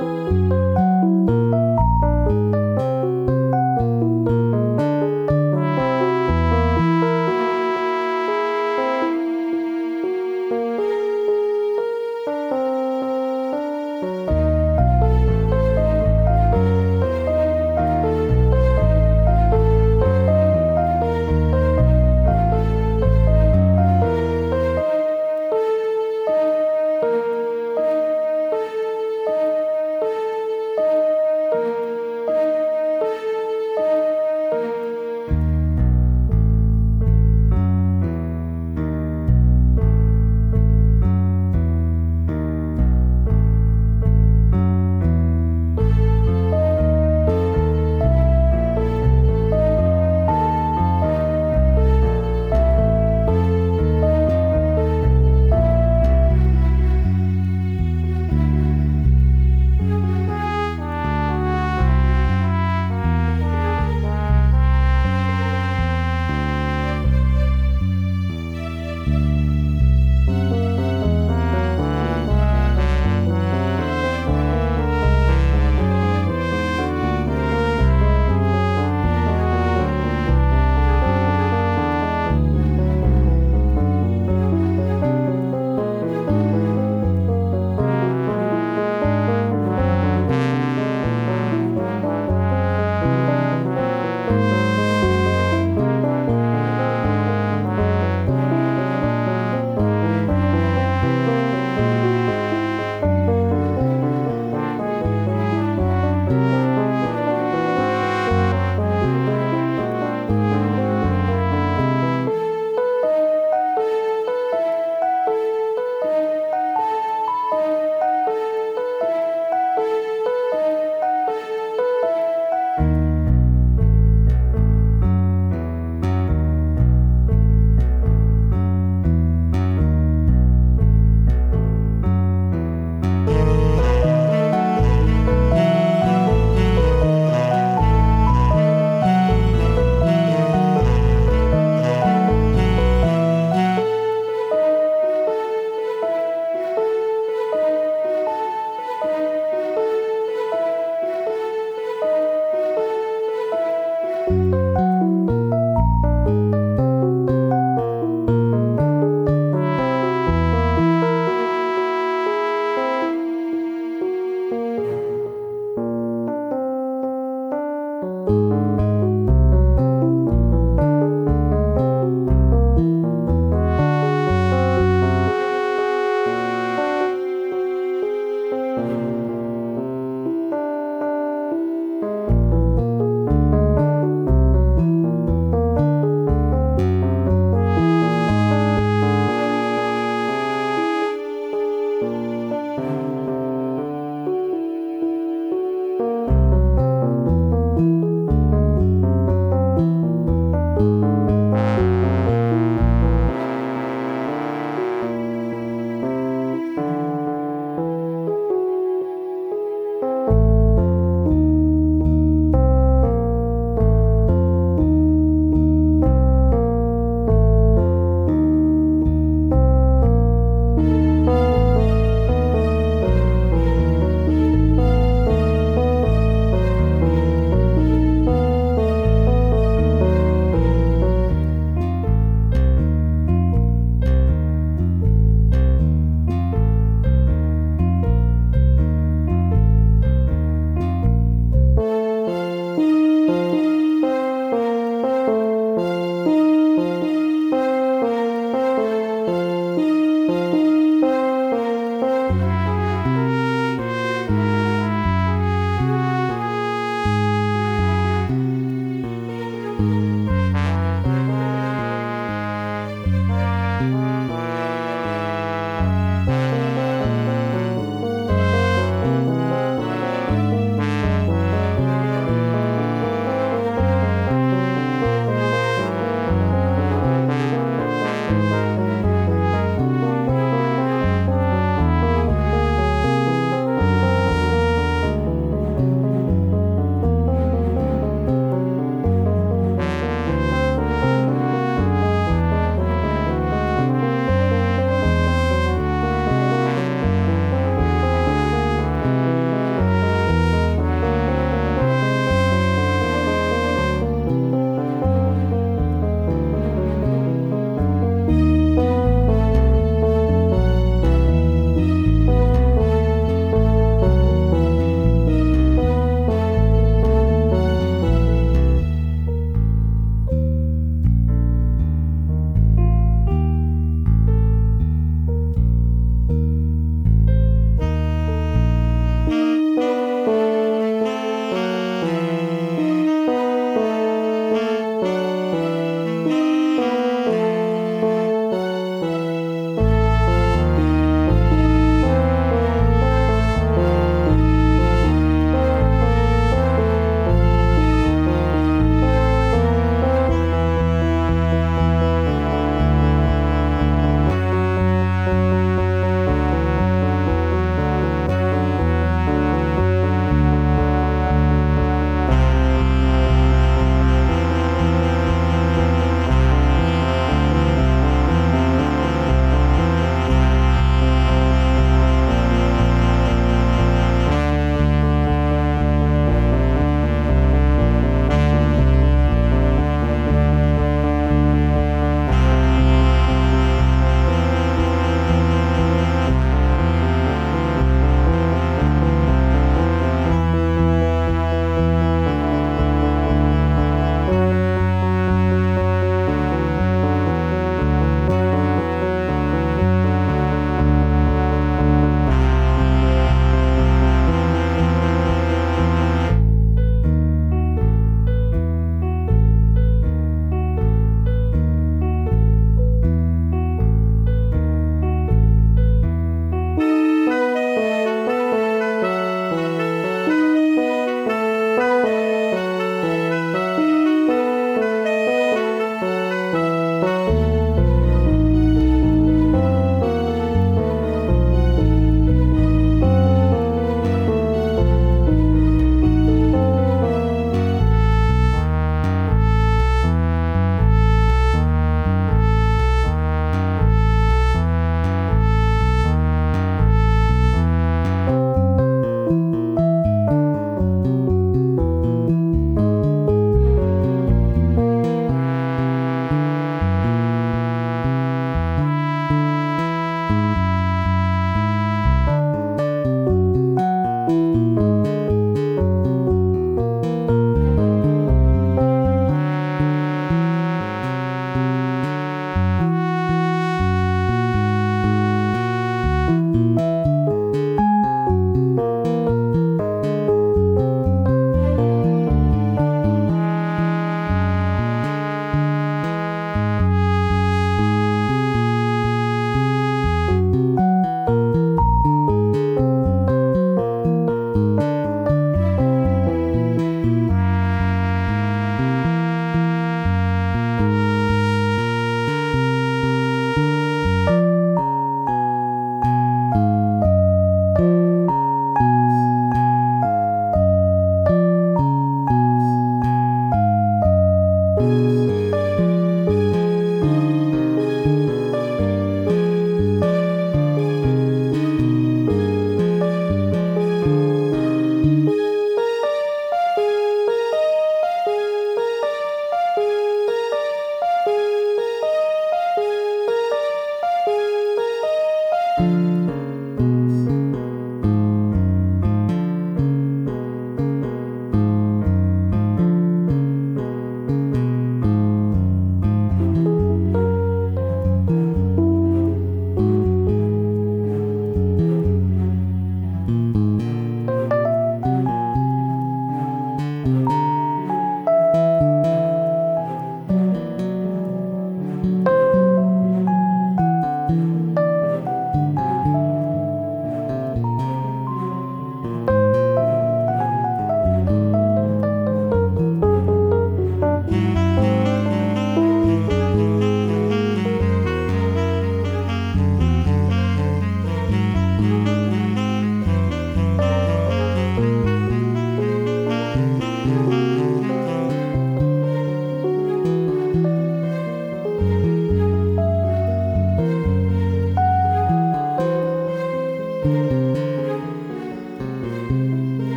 [0.00, 0.53] you